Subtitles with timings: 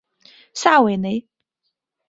[0.55, 1.27] 萨韦雷。